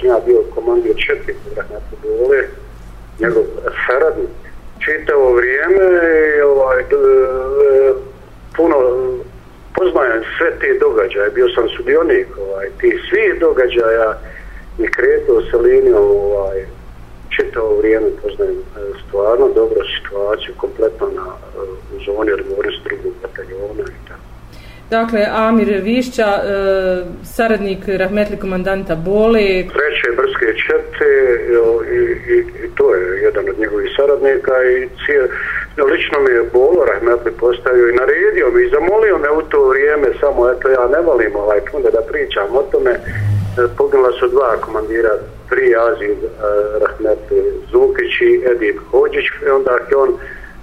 sam 0.00 0.08
ja 0.08 0.18
bio 0.26 0.42
komandir 0.54 0.96
četiri 1.06 1.34
rahmetu 1.56 1.96
dole, 2.02 2.38
njegov 3.20 3.44
saradnik. 3.86 4.28
Čitavo 4.84 5.32
vrijeme, 5.32 5.84
ovaj, 6.44 6.82
d, 6.90 6.94
e, 6.94 7.92
puno 8.56 8.76
poznajem 9.74 10.22
sve 10.38 10.50
te 10.60 10.78
događaje, 10.80 11.30
bio 11.30 11.48
sam 11.54 11.68
sudionik 11.76 12.26
ovaj, 12.38 12.66
ti 12.80 12.98
svih 13.08 13.40
događaja 13.40 14.18
i 14.78 14.86
kretao 14.86 15.42
se 15.42 15.56
linijom 15.56 16.10
ovaj, 16.10 16.66
čitavo 17.28 17.76
vrijeme 17.76 18.08
poznajem 18.22 18.56
e, 18.56 18.80
stvarno 19.08 19.48
dobro 19.54 19.80
situaciju 19.96 20.54
kompletno 20.56 21.06
na 21.14 21.26
e, 21.26 21.60
u 21.96 22.00
zoni 22.04 22.32
odgovornosti 22.32 22.88
drugog 22.88 23.12
bataljona 23.22 23.82
i 23.82 24.08
tako. 24.08 24.37
Dakle, 24.90 25.26
Amir 25.30 25.80
Višća, 25.82 26.26
e, 26.26 26.50
saradnik 27.24 27.78
rahmetli 27.88 28.36
komandanta 28.36 28.94
Bole. 28.94 29.46
Treće 29.76 30.08
Brske 30.16 30.46
čete 30.66 31.10
i, 31.92 32.32
i, 32.34 32.38
i 32.64 32.68
to 32.76 32.94
je 32.94 33.22
jedan 33.22 33.48
od 33.48 33.58
njegovih 33.58 33.90
saradnika 33.96 34.54
i 34.64 34.88
cijel, 35.04 35.26
lično 35.90 36.20
mi 36.20 36.30
je 36.30 36.50
Bolo 36.52 36.84
rahmetli 36.84 37.32
postavio 37.40 37.88
i 37.88 37.98
naredio 38.02 38.50
mi 38.54 38.62
i 38.62 38.70
zamolio 38.70 39.18
me 39.18 39.30
u 39.30 39.42
to 39.42 39.68
vrijeme, 39.68 40.06
samo 40.20 40.50
eto 40.50 40.68
ja 40.68 40.88
ne 40.88 41.00
volim 41.00 41.36
ovaj 41.36 41.60
puno 41.70 41.90
da 41.90 42.00
pričam 42.10 42.56
o 42.56 42.62
tome, 42.72 42.90
e, 42.90 42.98
poginula 43.76 44.12
su 44.12 44.28
dva 44.28 44.56
komandira 44.60 45.12
prije 45.50 45.76
Azije, 45.88 46.12
e, 46.12 46.16
rahmetli 46.84 47.40
Zukić 47.70 48.12
i 48.20 48.42
Edip 48.50 48.78
Hođić, 48.90 49.26
i 49.46 49.50
onda 49.50 49.72
je 49.90 49.96
on 49.96 50.10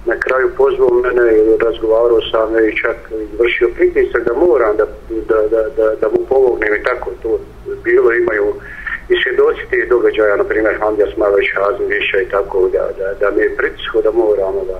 na 0.06 0.16
kraju 0.24 0.48
pozvao 0.56 0.90
mene 1.04 1.26
i 1.38 1.58
razgovarao 1.64 2.20
sa 2.30 2.46
mene 2.46 2.68
i 2.68 2.76
čak 2.82 2.96
vršio 3.38 3.68
pritisak 3.76 4.22
da 4.28 4.34
moram 4.46 4.76
da, 4.76 4.86
da, 5.30 5.38
da, 5.52 5.62
da, 5.76 5.86
da 6.00 6.06
mu 6.08 6.26
pomognem 6.28 6.74
i 6.74 6.82
tako 6.82 7.10
to 7.22 7.38
bilo 7.84 8.12
imaju 8.12 8.46
i 9.12 9.14
svjedoci 9.22 9.62
tih 9.70 9.84
događaja, 9.88 10.36
na 10.36 10.44
primjer 10.44 10.74
Hamdija 10.80 11.06
Smalović, 11.14 11.48
Hazmiša 11.54 12.18
i 12.20 12.28
tako 12.34 12.68
da, 12.72 12.84
da, 12.98 13.06
da 13.20 13.36
mi 13.36 13.42
je 13.42 13.56
pritisko 13.56 14.02
da 14.02 14.10
moram 14.10 14.54
da, 14.70 14.78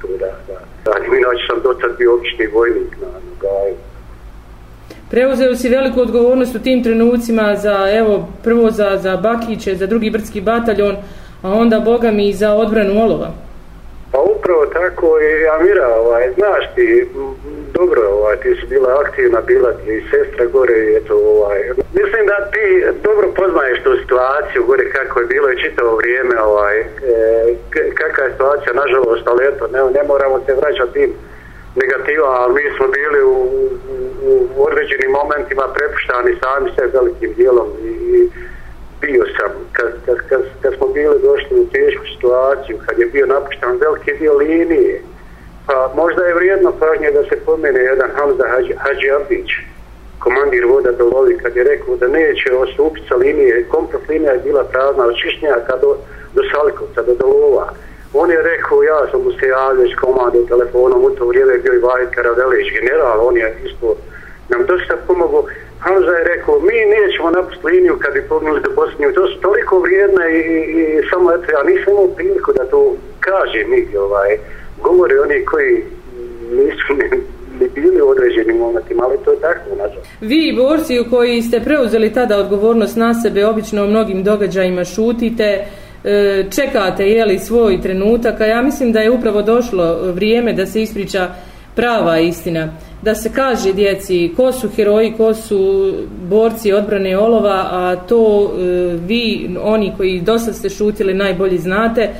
to 0.00 0.08
da, 0.22 0.32
da, 0.48 0.58
da, 0.84 0.92
inače 1.06 1.44
sam 1.48 1.62
dotad 1.62 1.90
bio 1.98 2.14
obični 2.14 2.46
vojnik 2.46 2.92
na, 3.02 3.06
na 3.26 3.32
gaju. 3.42 3.76
Preuzeo 5.10 5.54
si 5.54 5.68
veliku 5.68 6.00
odgovornost 6.00 6.54
u 6.54 6.58
tim 6.58 6.82
trenucima 6.82 7.56
za, 7.56 7.76
evo, 8.00 8.28
prvo 8.44 8.70
za, 8.70 8.98
za 9.02 9.16
Bakiće, 9.16 9.74
za 9.74 9.86
drugi 9.86 10.10
brdski 10.10 10.40
bataljon, 10.40 10.96
a 11.42 11.52
onda, 11.52 11.80
boga 11.80 12.10
mi, 12.10 12.32
za 12.32 12.54
odbranu 12.54 13.02
Olova. 13.02 13.47
Pa 14.12 14.18
upravo 14.20 14.66
tako 14.66 15.20
i 15.20 15.48
Amira, 15.48 15.88
ovaj, 15.96 16.32
znaš 16.38 16.64
ti, 16.74 17.08
dobro, 17.72 18.02
ovaj, 18.08 18.36
ti 18.36 18.56
si 18.60 18.66
bila 18.66 19.00
aktivna, 19.04 19.40
bila 19.40 19.72
ti 19.72 19.90
i 19.96 20.04
sestra 20.10 20.46
gore 20.46 20.74
i 20.78 20.96
eto, 20.96 21.14
ovaj, 21.16 21.60
mislim 22.00 22.26
da 22.26 22.50
ti 22.50 22.84
dobro 23.02 23.28
poznaješ 23.36 23.82
tu 23.84 23.96
situaciju 24.02 24.66
gore 24.66 24.90
kako 24.90 25.20
je 25.20 25.26
bilo 25.26 25.50
i 25.50 25.62
čitavo 25.62 25.96
vrijeme, 25.96 26.42
ovaj, 26.42 26.80
e, 26.80 26.86
kakva 27.94 28.24
je 28.24 28.32
situacija, 28.32 28.72
nažalost, 28.72 29.24
ali 29.26 29.46
eto, 29.46 29.66
ne, 29.72 29.80
ne 29.96 30.02
moramo 30.08 30.40
se 30.46 30.54
vraćati 30.54 30.92
tim 30.92 31.10
negativa, 31.82 32.28
ali 32.40 32.54
mi 32.54 32.76
smo 32.76 32.86
bili 32.88 33.20
u, 33.22 33.36
u, 34.28 34.48
u 34.56 34.64
određenim 34.68 35.10
momentima 35.10 35.64
prepuštani 35.76 36.32
sami 36.42 36.70
se 36.76 36.96
velikim 36.96 37.32
dijelom 37.36 37.68
i, 37.82 37.92
i 38.16 38.30
bio 39.00 39.24
sam, 39.36 39.50
kad, 39.72 39.92
kad, 40.06 40.16
kad, 40.28 40.42
kad 40.62 40.74
smo 40.76 40.86
bili 40.86 41.22
došli 41.22 41.60
u 41.60 41.66
tešku 41.66 42.04
situaciju, 42.14 42.78
kad 42.86 42.98
je 42.98 43.06
bio 43.06 43.26
napuštan 43.26 43.78
veliki 43.80 44.12
dio 44.18 44.34
linije, 44.34 45.02
pa 45.66 45.92
možda 45.96 46.24
je 46.24 46.34
vrijedno 46.34 46.72
pažnje 46.80 47.10
da 47.10 47.22
se 47.22 47.36
pomene 47.46 47.80
jedan 47.80 48.10
Hamza 48.16 48.44
Hadži, 48.48 48.74
Hadži 48.76 49.10
Abdić, 49.10 49.50
komandir 50.18 50.64
voda 50.66 50.92
do 50.92 51.10
kad 51.42 51.56
je 51.56 51.64
rekao 51.64 51.96
da 51.96 52.08
neće 52.08 52.54
osupiti 52.54 53.06
sa 53.08 53.16
linije, 53.16 53.66
komplet 53.68 54.08
linija 54.08 54.32
je 54.32 54.38
bila 54.38 54.64
prazna 54.64 55.04
od 55.04 55.16
Čišnjaka 55.22 55.76
do, 55.76 55.96
do 56.34 56.42
Salikovca, 56.52 57.02
do 57.02 57.14
Dolova. 57.14 57.72
On 58.12 58.30
je 58.30 58.42
rekao, 58.42 58.82
ja 58.82 59.10
sam 59.10 59.22
mu 59.24 59.30
se 59.32 59.46
javio 59.46 59.88
s 59.88 60.00
komandom 60.00 60.46
telefonom, 60.46 61.04
u 61.04 61.10
to 61.10 61.26
vrijeme 61.26 61.52
je 61.52 61.58
bio 61.58 61.74
i 61.74 61.78
Vajt 61.78 62.10
Karavelić, 62.14 62.72
general, 62.72 63.26
on 63.26 63.36
je 63.36 63.56
isto 63.64 63.96
nam 64.48 64.66
dosta 64.66 64.96
pomogao. 65.06 65.44
Hamza 65.80 66.12
je 66.18 66.24
rekao, 66.24 66.60
mi 66.60 66.76
nećemo 66.96 67.30
napustiti 67.30 67.66
liniju 67.66 67.96
kad 68.02 68.12
bi 68.14 68.28
pognuli 68.28 68.60
do 68.60 68.70
Bosnije. 68.76 69.12
To 69.12 69.26
su 69.26 69.40
toliko 69.40 69.78
vrijedne 69.78 70.24
i, 70.38 70.42
i, 70.78 70.82
i 70.98 71.08
samo 71.10 71.32
eto, 71.32 71.46
ja 71.56 71.62
nisam 71.62 71.92
imao 71.92 72.08
priliku 72.16 72.52
da 72.52 72.64
to 72.64 72.96
kaže 73.20 73.64
mi, 73.70 73.96
ovaj, 73.96 74.30
govore 74.82 75.20
oni 75.20 75.44
koji 75.44 75.74
nisu 76.58 76.88
ni, 76.98 77.06
ni 77.60 77.68
bili 77.74 78.02
u 78.02 78.08
određenim 78.08 78.56
momentima, 78.56 79.02
ali 79.06 79.16
to 79.24 79.30
je 79.32 79.40
tako, 79.40 79.70
nažalost. 79.70 80.08
Vi, 80.20 80.54
borci 80.56 81.04
koji 81.10 81.42
ste 81.42 81.60
preuzeli 81.60 82.12
tada 82.12 82.38
odgovornost 82.38 82.96
na 82.96 83.14
sebe, 83.14 83.46
obično 83.46 83.84
u 83.84 83.88
mnogim 83.88 84.24
događajima 84.24 84.84
šutite, 84.84 85.64
e, 86.04 86.44
čekate 86.56 87.08
jeli 87.08 87.38
svoj 87.38 87.80
trenutak, 87.80 88.40
a 88.40 88.46
ja 88.46 88.62
mislim 88.62 88.92
da 88.92 89.00
je 89.00 89.10
upravo 89.10 89.42
došlo 89.42 90.12
vrijeme 90.12 90.52
da 90.52 90.66
se 90.66 90.82
ispriča 90.82 91.28
prava 91.78 92.18
istina 92.18 92.68
da 93.02 93.14
se 93.14 93.30
kaže 93.32 93.72
djeci 93.72 94.32
ko 94.36 94.52
su 94.52 94.68
heroji, 94.68 95.12
ko 95.16 95.34
su 95.34 95.92
borci 96.28 96.72
odbrane 96.72 97.18
olova, 97.18 97.68
a 97.70 97.96
to 97.96 98.52
e, 98.52 98.96
vi, 99.06 99.56
oni 99.62 99.92
koji 99.96 100.20
dosta 100.20 100.52
ste 100.52 100.68
šutili, 100.68 101.14
najbolji 101.14 101.58
znate. 101.58 102.10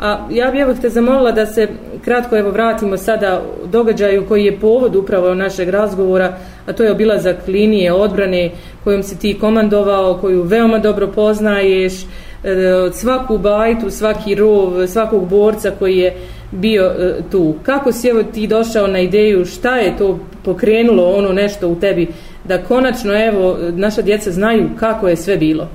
A 0.00 0.26
ja 0.30 0.50
bih 0.50 0.60
evo 0.60 0.74
te 0.82 0.88
zamolila 0.88 1.32
da 1.32 1.46
se 1.46 1.68
kratko 2.04 2.36
evo 2.36 2.50
vratimo 2.50 2.96
sada 2.96 3.42
događaju 3.64 4.26
koji 4.28 4.44
je 4.44 4.60
povod 4.60 4.96
upravo 4.96 5.34
našeg 5.34 5.68
razgovora, 5.68 6.36
a 6.66 6.72
to 6.72 6.82
je 6.82 6.92
obilazak 6.92 7.36
linije 7.46 7.92
odbrane 7.92 8.50
kojom 8.84 9.02
si 9.02 9.18
ti 9.18 9.38
komandovao, 9.40 10.18
koju 10.20 10.42
veoma 10.42 10.78
dobro 10.78 11.06
poznaješ, 11.06 12.02
e, 12.02 12.06
E, 12.44 12.90
svaku 12.92 13.38
bajtu, 13.38 13.90
svaki 13.90 14.34
rov, 14.34 14.86
svakog 14.86 15.28
borca 15.28 15.70
koji 15.78 15.96
je 15.96 16.16
bio 16.50 16.84
e, 16.84 17.14
tu. 17.30 17.54
Kako 17.62 17.92
si 17.92 18.08
evo 18.08 18.22
ti 18.22 18.46
došao 18.46 18.86
na 18.86 19.00
ideju, 19.00 19.44
šta 19.44 19.76
je 19.76 19.96
to 19.96 20.18
pokrenulo 20.44 21.10
ono 21.10 21.32
nešto 21.32 21.68
u 21.68 21.80
tebi, 21.80 22.08
da 22.44 22.62
konačno 22.62 23.26
evo 23.26 23.58
naša 23.60 24.02
djeca 24.02 24.30
znaju 24.30 24.68
kako 24.80 25.08
je 25.08 25.16
sve 25.16 25.36
bilo? 25.36 25.68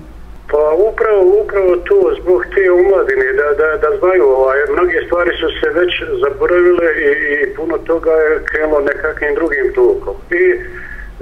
Pa 0.51 0.75
upravo, 0.89 1.21
upravo 1.43 1.75
to, 1.75 1.99
zbog 2.21 2.45
te 2.55 2.71
umladine, 2.71 3.27
da, 3.39 3.47
da, 3.61 3.69
da 3.83 3.89
znaju, 3.99 4.23
ovaj, 4.23 4.59
mnoge 4.73 4.97
stvari 5.05 5.31
su 5.41 5.47
se 5.59 5.67
već 5.79 5.91
zaboravile 6.23 6.87
i, 7.07 7.09
i 7.33 7.55
puno 7.55 7.77
toga 7.77 8.11
je 8.11 8.43
krenulo 8.45 8.79
nekakvim 8.79 9.35
drugim 9.35 9.67
tokom. 9.75 10.15
I 10.31 10.43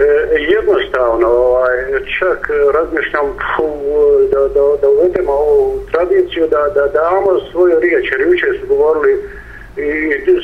E, 0.02 0.40
jednostavno, 0.58 1.28
ovaj, 1.28 1.78
čak 2.20 2.50
e, 2.50 2.72
razmišljam 2.78 3.28
pu, 3.52 3.68
da, 4.32 4.40
da, 4.40 4.64
da 4.82 4.90
uvedemo 4.90 5.32
ovu 5.32 5.80
tradiciju, 5.92 6.48
da, 6.48 6.62
da 6.76 6.88
damo 6.88 7.32
svoju 7.52 7.80
riječ, 7.80 8.12
jer 8.12 8.22
juče 8.22 8.48
su 8.60 8.68
govorili 8.68 9.14
i 9.78 9.92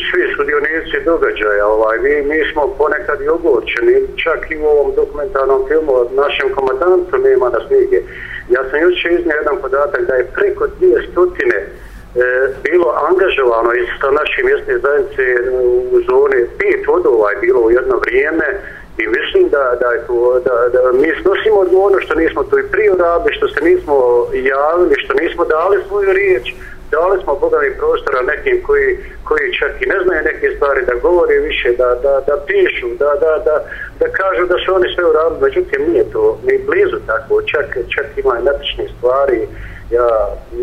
svi 0.08 0.24
sudionici 0.36 1.06
događaja, 1.06 1.68
ovaj, 1.68 1.98
mi, 2.00 2.14
mi 2.22 2.52
smo 2.52 2.76
ponekad 2.78 3.22
i 3.22 3.30
ogorčeni, 3.30 3.96
čak 4.24 4.52
i 4.52 4.58
u 4.58 4.66
ovom 4.66 4.96
dokumentarnom 4.96 5.62
filmu 5.68 5.94
od 5.96 6.14
našem 6.14 6.48
komandantu 6.56 7.18
nema 7.18 7.50
na 7.50 7.60
snige. 7.68 8.00
Ja 8.50 8.62
sam 8.70 8.80
juče 8.80 9.08
iznio 9.10 9.36
jedan 9.42 9.58
podatak 9.62 10.02
da 10.08 10.14
je 10.16 10.32
preko 10.38 10.68
dvije 10.68 11.08
stotine 11.12 11.58
e, 11.58 11.68
bilo 12.64 12.88
angažovano 13.10 13.74
iz 13.74 13.88
naše 14.20 14.44
mjesne 14.44 14.78
zajednice 14.78 15.24
u 15.92 16.02
zoni 16.08 16.42
pet 16.60 16.88
vodova 16.88 17.32
je 17.32 17.38
bilo 17.42 17.60
u 17.62 17.72
jedno 17.72 17.96
vrijeme 17.98 18.48
i 18.98 19.04
mislim 19.08 19.50
da, 19.50 19.64
da, 19.82 19.90
da, 20.48 20.56
da 20.74 20.92
mi 20.92 21.10
snosimo 21.22 21.58
odgovorno 21.60 22.00
što 22.00 22.16
nismo 22.16 22.44
to 22.44 22.60
i 22.60 22.70
prije 22.72 22.92
radili, 23.00 23.36
što 23.38 23.48
se 23.48 23.60
nismo 23.70 23.96
javili, 24.34 24.96
što 25.04 25.14
nismo 25.14 25.46
dali 25.46 25.78
svoju 25.88 26.14
riječ, 26.14 26.54
dali 26.92 27.24
smo 27.24 27.36
bogavi 27.36 27.78
prostora 27.78 28.22
nekim 28.22 28.64
koji, 28.68 28.98
koji 29.24 29.56
čak 29.60 29.72
i 29.82 29.86
ne 29.86 29.98
znaju 30.04 30.22
neke 30.24 30.48
stvari 30.56 30.86
da 30.86 30.94
govore 31.08 31.36
više, 31.40 31.70
da, 31.78 31.90
da, 32.04 32.14
da 32.28 32.36
pišu, 32.48 32.88
da, 33.00 33.12
da, 33.24 33.32
da, 33.48 33.56
da 34.00 34.08
kažu 34.20 34.46
da 34.46 34.58
su 34.66 34.76
oni 34.76 34.88
sve 34.96 35.04
uradili, 35.06 35.42
međutim 35.42 35.82
nije 35.92 36.04
to 36.14 36.40
ni 36.44 36.58
blizu 36.68 36.98
tako, 37.06 37.42
čak, 37.42 37.68
čak 37.96 38.06
ima 38.18 38.36
netične 38.46 38.86
stvari, 38.98 39.48
ja 39.92 40.10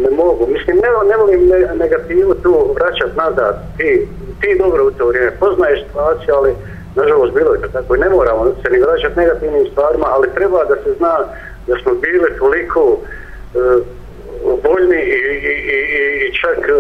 ne 0.03 0.11
mogu, 0.11 0.47
mislim 0.47 0.77
ne, 0.77 0.89
ne 1.11 1.17
volim 1.17 1.47
ne, 1.49 1.59
negativu 1.75 2.35
tu 2.35 2.75
vraćat 2.75 3.17
nazad, 3.17 3.55
ti, 3.77 4.09
ti 4.41 4.59
dobro 4.59 4.87
u 4.87 4.91
to 4.91 5.07
vrijeme 5.07 5.31
poznaješ 5.41 5.81
situaciju, 5.87 6.35
ali 6.35 6.55
nažalost 6.95 7.35
bilo 7.35 7.55
je 7.55 7.61
to 7.61 7.69
tako 7.69 7.97
i 7.97 7.99
ne 7.99 8.09
moramo 8.09 8.55
se 8.63 8.71
ni 8.71 8.79
vraćat 8.79 9.17
negativnim 9.17 9.67
stvarima, 9.73 10.07
ali 10.09 10.35
treba 10.35 10.65
da 10.65 10.77
se 10.77 10.91
zna 10.99 11.19
da 11.67 11.75
smo 11.83 11.95
bili 11.95 12.39
toliko 12.39 12.83
uh, 12.85 13.01
voljni 14.65 15.03
i, 15.03 15.21
i, 15.51 15.55
i, 15.75 15.81
i 16.27 16.35
čak 16.41 16.59
e, 16.69 16.73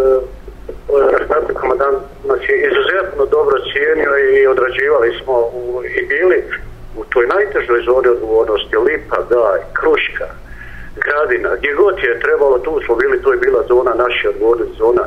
ratni 1.30 1.54
uh, 1.54 1.60
komandant 1.60 1.98
nas 2.28 2.40
je 2.48 2.56
izuzetno 2.68 3.26
dobro 3.26 3.56
cijenio 3.72 4.10
i 4.18 4.46
odrađivali 4.46 5.18
smo 5.24 5.36
u, 5.40 5.82
i 5.84 6.06
bili 6.06 6.44
u 6.96 7.04
toj 7.04 7.26
najtežoj 7.26 7.82
zoni 7.82 8.08
odgovornosti. 8.08 8.76
Lipa, 8.76 9.16
Daj, 9.30 9.60
Kruška, 9.72 10.28
Gradina, 11.04 11.56
gdje 11.56 11.74
god 11.74 11.98
je 11.98 12.20
trebalo, 12.20 12.58
tu 12.58 12.80
smo 12.86 12.94
bili, 12.94 13.22
to 13.22 13.32
je 13.32 13.38
bila 13.38 13.62
zona 13.68 13.94
naše 13.94 14.28
odgovornosti, 14.28 14.78
zona 14.78 15.04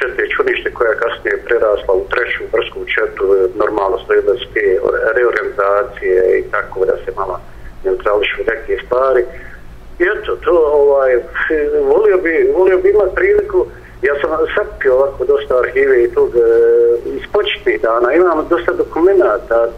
čete 0.00 0.28
čudište 0.36 0.70
koja 0.70 0.94
kasnije 1.02 1.42
prerasla 1.46 1.92
u 1.94 2.04
treću 2.12 2.42
vrsku 2.52 2.78
četu, 2.94 3.24
e, 3.34 3.38
normalno 3.62 3.96
stojbeske 4.04 4.62
reorganizacije 5.16 6.38
i 6.40 6.42
tako 6.50 6.84
da 6.84 6.94
se 7.04 7.10
malo 7.16 7.40
neutrališu 7.84 8.40
neke 8.50 8.82
stvari. 8.86 9.22
I 10.00 10.02
eto, 10.14 10.36
to 10.44 10.54
ovaj, 10.82 11.12
volio 11.92 12.18
bi, 12.24 12.52
volio 12.58 12.78
bi 12.78 12.90
imati 12.90 13.14
priliku, 13.14 13.66
ja 14.02 14.14
sam 14.20 14.30
sakupio 14.54 14.94
ovako 14.94 15.24
dosta 15.24 15.58
arhive 15.58 16.04
i 16.04 16.12
tog 16.14 16.30
e, 16.36 16.40
iz 17.16 17.22
početnih 17.32 17.80
dana, 17.82 18.12
imam 18.12 18.46
dosta 18.50 18.72
dokumenta 18.72 19.68
e, 19.68 19.70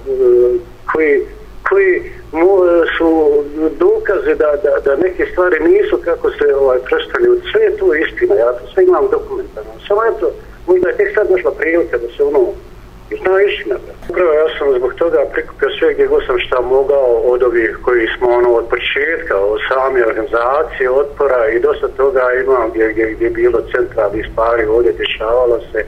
koji, 0.92 1.26
koji 1.72 2.02
mu, 2.32 2.48
su 2.96 3.08
dokaze 3.84 4.34
da, 4.34 4.50
da, 4.64 4.72
da 4.84 4.92
neke 4.96 5.26
stvari 5.32 5.56
nisu 5.70 5.96
kako 6.04 6.30
se 6.30 6.46
ovaj, 6.62 6.78
predstavljaju. 6.88 7.40
Sve 7.52 7.60
je 7.62 7.76
to 7.76 7.94
istina, 7.94 8.34
ja 8.34 8.52
to 8.52 8.64
sve 8.72 8.84
imam 8.84 9.06
dokumentarno. 9.10 9.72
Samo 9.88 10.00
eto, 10.10 10.26
možda 10.66 10.88
je 10.88 10.96
tek 10.96 11.14
sad 11.14 11.28
došla 11.28 11.50
prilika 11.58 11.98
da 11.98 12.08
se 12.16 12.22
ono 12.22 12.42
zna 13.20 13.34
istina. 13.48 13.76
Upravo 14.10 14.32
ja 14.32 14.46
sam 14.58 14.78
zbog 14.78 14.94
toga 14.94 15.18
prikupio 15.32 15.68
sve 15.78 15.94
gdje 15.94 16.06
god 16.06 16.22
sam 16.26 16.36
šta 16.38 16.60
mogao 16.60 17.10
od 17.32 17.42
ovih 17.42 17.78
koji 17.84 18.06
smo 18.16 18.28
ono 18.28 18.50
od 18.60 18.66
početka, 18.74 19.36
od 19.38 19.60
same 19.70 20.06
organizacije, 20.06 20.90
otpora 20.90 21.48
i 21.48 21.60
dosta 21.60 21.88
toga 21.88 22.22
imam 22.44 22.70
gdje, 22.70 22.92
gdje, 22.92 23.04
gdje 23.14 23.24
je 23.26 23.30
bilo 23.30 23.58
centralni 23.74 24.22
stvari, 24.32 24.64
ovdje 24.66 24.92
dešavalo 24.92 25.60
se 25.72 25.84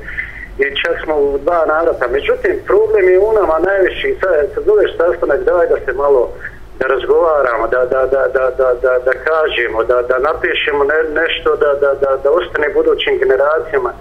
i 0.59 0.65
čak 0.83 0.95
smo 1.05 1.15
u 1.17 1.39
dva 1.39 1.67
narata. 1.67 2.06
Međutim, 2.09 2.61
problem 2.67 3.09
je 3.09 3.19
u 3.19 3.33
nama 3.33 3.59
najveći, 3.59 4.17
sad, 4.21 4.35
sad 4.55 4.65
zoveš 4.65 4.97
sastanak, 4.97 5.41
daj 5.41 5.67
da 5.67 5.77
se 5.85 5.93
malo 5.93 6.33
da 6.79 6.87
razgovaramo, 6.87 7.69
da, 7.69 7.85
da, 7.85 8.06
da, 8.06 8.23
da, 8.37 8.45
da, 8.59 8.69
da, 8.83 8.99
da 9.06 9.12
kažemo, 9.29 9.85
da, 9.85 10.03
da 10.03 10.19
napišemo 10.19 10.85
ne, 10.85 10.99
nešto, 11.21 11.56
da, 11.56 11.71
da, 11.83 11.95
da, 11.95 12.17
da 12.23 12.31
ostane 12.31 12.69
budućim 12.75 13.19
generacijama. 13.19 13.93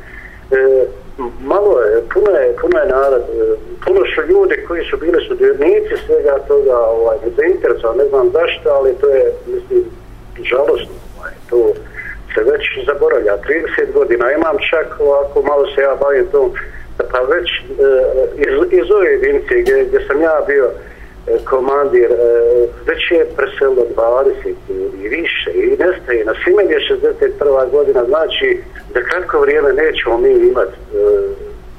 E, 0.51 0.85
malo 1.41 1.81
je, 1.81 2.01
puno 2.13 2.31
je, 2.39 2.55
puno 2.61 2.79
je 2.79 2.85
narod, 2.85 3.21
e, 3.21 3.55
puno 3.85 4.01
su 4.15 4.21
ljudi 4.31 4.55
koji 4.67 4.83
su 4.89 4.97
bili 4.97 5.25
sudjernici 5.27 5.95
svega 6.05 6.35
toga, 6.47 6.77
ovaj, 6.77 7.17
zainteresovan, 7.37 7.97
ne 7.97 8.05
znam 8.05 8.29
zašto, 8.29 8.69
ali 8.69 8.93
to 9.01 9.07
je, 9.09 9.33
mislim, 9.47 9.83
žalostno, 10.43 10.95
ovaj, 11.17 11.33
to 11.49 11.73
se 12.33 12.41
već 12.51 12.63
zaboravlja, 12.85 13.37
30 13.37 13.93
godina, 13.93 14.31
imam 14.31 14.55
čak 14.69 14.87
ovako, 14.99 15.41
malo 15.41 15.65
se 15.75 15.81
ja 15.81 15.95
bavim 15.95 16.25
tom, 16.31 16.51
pa 17.11 17.19
već 17.19 17.47
e, 17.49 17.63
iz, 18.35 18.53
iz 18.79 18.91
ove 18.91 19.07
jedinice 19.11 19.61
gdje, 19.61 19.85
gdje 19.85 19.99
sam 20.07 20.21
ja 20.21 20.43
bio, 20.47 20.69
E, 21.27 21.37
komandir 21.45 22.11
e, 22.11 22.15
već 22.85 23.11
je 23.11 23.25
preselo 23.35 23.85
20 23.95 24.53
i 25.03 25.07
više 25.07 25.51
i 25.53 25.69
nestaje 25.69 26.25
na 26.25 26.33
svime 26.43 26.63
je 26.63 26.79
61. 27.39 27.71
godina 27.71 28.05
znači 28.05 28.61
da 28.93 29.01
kratko 29.03 29.39
vrijeme 29.39 29.73
nećemo 29.73 30.17
mi 30.17 30.29
imati 30.29 30.71
e, 30.71 30.97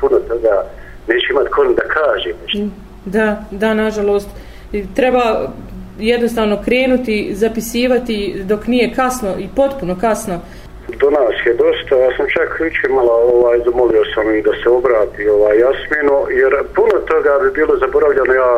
puno 0.01 0.19
toga 0.29 0.65
neće 1.09 1.27
imati 1.31 1.51
kon 1.51 1.75
da 1.75 1.83
kaže 1.83 2.33
nešto. 2.43 2.59
Mm. 2.59 2.71
Da, 3.05 3.45
da, 3.51 3.75
nažalost 3.75 4.29
treba 4.97 5.53
jednostavno 5.99 6.63
krenuti 6.65 7.31
zapisivati 7.35 8.43
dok 8.45 8.67
nije 8.67 8.95
kasno 8.95 9.35
i 9.39 9.49
potpuno 9.57 9.97
kasno. 10.01 10.41
Do 11.01 11.11
nas 11.11 11.37
je 11.47 11.55
dosta, 11.55 11.97
ja 11.97 12.17
sam 12.17 12.27
čak 12.37 12.61
viće 12.61 12.89
malo 12.89 13.13
ovaj, 13.35 13.59
zamolio 13.65 14.03
sam 14.15 14.35
i 14.35 14.43
da 14.43 14.53
se 14.63 14.69
obrati 14.69 15.29
ovaj, 15.29 15.59
Jasminu, 15.59 16.17
jer 16.41 16.53
puno 16.77 16.95
toga 17.11 17.33
bi 17.43 17.51
bilo 17.51 17.77
zaboravljeno, 17.77 18.33
ja 18.35 18.53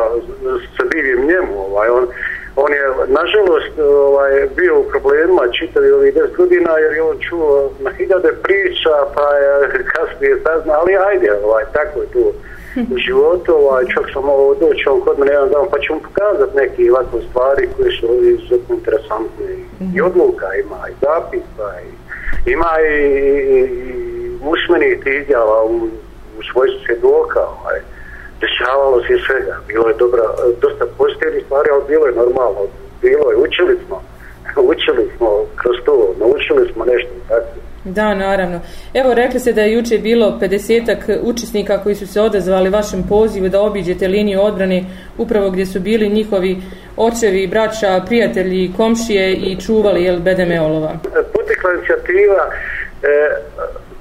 se 0.75 0.83
divim 0.93 1.21
njemu, 1.31 1.55
ovaj, 1.69 1.89
on, 1.89 2.07
on 2.55 2.71
je 2.73 2.85
nažalost 3.19 3.73
ovaj, 3.79 4.33
bio 4.55 4.79
u 4.79 4.89
problemima 4.91 5.43
čitavi 5.59 5.91
ovih 5.91 6.13
10 6.15 6.35
godina 6.37 6.71
jer 6.77 6.93
je 6.93 7.01
on 7.01 7.17
čuo 7.29 7.71
na 7.79 7.91
hiljade 7.97 8.31
priča 8.43 8.93
pa 9.15 9.27
je 9.43 9.49
kasnije 9.93 10.35
sazna, 10.43 10.73
ali 10.79 10.93
ajde, 11.09 11.31
ovaj, 11.43 11.63
tako 11.73 12.01
je 12.01 12.07
tu 12.07 12.33
u 12.93 12.97
životu, 12.97 13.51
ovaj, 13.55 13.83
čak 13.93 14.05
sam 14.13 14.23
ovo 14.29 14.55
doći 14.55 14.89
on 14.89 15.01
kod 15.01 15.19
mene 15.19 15.31
jedan 15.31 15.49
dan 15.49 15.65
pa 15.71 15.79
ću 15.79 15.93
mu 15.93 15.99
pokazati 15.99 16.57
neke 16.57 16.91
ovakve 16.91 17.19
stvari 17.29 17.69
koje 17.77 17.91
su 17.91 18.05
izuzetno 18.23 18.75
interesantne. 18.75 19.45
I 19.95 20.01
odluka 20.01 20.47
ima 20.63 20.79
i 20.89 20.93
zapisa 21.01 21.67
i 21.85 21.97
ima 22.51 22.71
i, 22.89 22.95
i, 23.57 23.63
i 25.05 25.21
izjava 25.21 25.63
u, 25.63 25.75
u 26.39 26.41
svojstvu 26.51 26.79
svjedoka, 26.85 27.39
ovaj, 27.39 27.79
dešavalo 28.41 29.01
se 29.01 29.17
svega, 29.27 29.55
bilo 29.67 29.87
je 29.87 29.95
dobra, 30.03 30.23
dosta 30.61 30.85
pozitivnih 30.97 31.43
stvari, 31.45 31.69
ali 31.73 31.83
bilo 31.87 32.05
je 32.05 32.15
normalno, 32.15 32.61
bilo 33.01 33.31
je, 33.31 33.37
učili 33.37 33.77
smo, 33.85 34.01
učili 34.73 35.11
smo 35.17 35.29
kroz 35.55 35.75
to, 35.85 36.15
naučili 36.19 36.73
smo 36.73 36.85
nešto, 36.85 37.11
tako. 37.29 37.66
Da, 37.87 38.15
naravno. 38.15 38.59
Evo, 38.93 39.13
rekli 39.13 39.39
ste 39.39 39.53
da 39.53 39.61
je 39.61 39.73
juče 39.73 39.97
bilo 39.97 40.39
50-ak 40.41 41.19
učesnika 41.23 41.83
koji 41.83 41.95
su 41.95 42.07
se 42.07 42.21
odazvali 42.21 42.69
vašem 42.69 43.03
pozivu 43.09 43.49
da 43.49 43.61
obiđete 43.61 44.07
liniju 44.07 44.41
odbrane 44.41 44.83
upravo 45.17 45.49
gdje 45.49 45.65
su 45.65 45.79
bili 45.79 46.09
njihovi 46.09 46.57
očevi, 46.97 47.47
braća, 47.47 48.01
prijatelji, 48.07 48.71
komšije 48.77 49.33
i 49.33 49.57
čuvali 49.61 50.03
jel, 50.03 50.19
bedeme 50.19 50.61
olova. 50.61 50.91
E, 50.91 51.23
Potekla 51.33 51.73
inicijativa 51.73 52.49
e, 53.03 53.07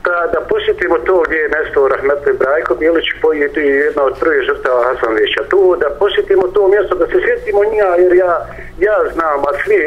da, 0.06 0.16
da 0.34 0.40
posjetimo 0.52 0.96
to 1.06 1.22
gdje 1.26 1.38
je 1.38 1.52
mjesto 1.56 1.88
Rahmetli 1.88 2.32
Brajko 2.42 2.74
Bilić 2.74 3.08
pojeti 3.22 3.60
jedna 3.60 4.02
od 4.04 4.14
prvih 4.20 4.42
žrtava 4.48 4.80
Hasanvića. 4.88 5.42
Tu 5.50 5.76
da 5.82 5.88
posjetimo 6.02 6.46
to 6.54 6.68
mjesto, 6.68 6.94
da 6.94 7.06
se 7.06 7.18
sjetimo 7.24 7.60
njega 7.72 7.90
jer 8.02 8.12
ja, 8.24 8.34
ja 8.88 8.96
znam, 9.14 9.38
a 9.48 9.50
svi 9.64 9.78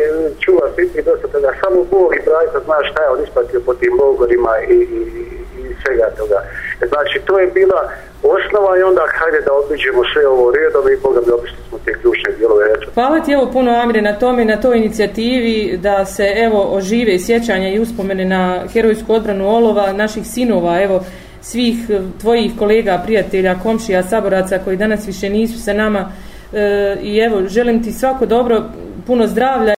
čuva 0.44 0.66
svi 0.76 0.86
ti 0.94 1.02
dosta 1.02 1.28
toga, 1.28 1.50
samo 1.62 1.84
Bog 1.92 2.10
i 2.16 2.26
Brajko 2.28 2.58
zna 2.66 2.78
šta 2.90 3.04
je 3.04 3.10
on 3.10 3.24
ispatio 3.24 3.60
po 3.66 3.74
tim 3.74 3.94
logorima 4.02 4.54
i, 4.60 4.80
i, 4.98 5.02
i 5.60 5.76
svega 5.84 6.08
toga. 6.18 6.40
Znači 6.90 7.20
to 7.28 7.40
je 7.40 7.48
bila 7.48 7.82
osnova 8.24 8.78
i 8.80 8.84
onda 8.84 9.02
hajde 9.18 9.42
da 9.46 9.52
obiđemo 9.54 10.02
sve 10.14 10.28
ovo 10.28 10.52
redom 10.52 10.86
i 10.94 11.02
Boga 11.04 11.20
mi 11.26 11.32
obišli 11.32 11.58
smo 11.70 11.78
te 11.86 11.94
ključne 12.02 12.32
dijelove. 12.38 12.66
Hvala 12.94 13.20
ti 13.20 13.32
evo 13.32 13.50
puno 13.54 13.72
Amire 13.72 14.02
na 14.02 14.20
tome 14.20 14.46
na 14.46 14.62
toj 14.62 14.78
inicijativi 14.78 15.78
da 15.78 16.06
se 16.06 16.34
evo 16.36 16.70
ožive 16.72 17.20
sjećanja 17.20 17.70
i 17.70 17.80
uspomene 17.80 18.26
na 18.26 18.64
herojsku 18.74 19.14
odbranu 19.14 19.50
olova 19.56 19.94
naših 19.94 20.24
sinova, 20.28 20.82
evo 20.82 21.04
svih 21.42 21.90
eh, 21.90 22.00
tvojih 22.22 22.52
kolega, 22.60 23.02
prijatelja, 23.06 23.60
komšija, 23.64 24.04
saboraca 24.04 24.60
koji 24.64 24.78
danas 24.78 25.08
više 25.08 25.30
nisu 25.30 25.64
sa 25.64 25.74
nama 25.74 26.12
e, 26.54 26.98
i 27.02 27.18
evo 27.18 27.42
želim 27.48 27.84
ti 27.84 27.92
svako 27.92 28.26
dobro, 28.26 28.64
puno 29.08 29.28
zdravlja 29.28 29.68